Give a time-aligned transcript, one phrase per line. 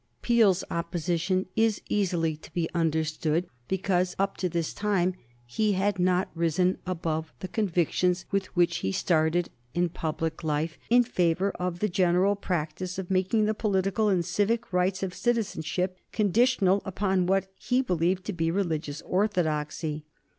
[0.23, 5.13] Peel's opposition is easily to be understood, because up to this time
[5.45, 11.03] he had not risen above the convictions with which he started in public life in
[11.03, 16.81] favor of the general practice of making the political and civic rights of citizenship conditional
[16.83, 20.03] upon what he believed to be religious orthodoxy.